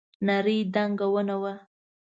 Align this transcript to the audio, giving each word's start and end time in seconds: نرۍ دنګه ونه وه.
نرۍ 0.25 0.57
دنګه 0.73 1.07
ونه 1.13 1.35
وه. 1.41 1.53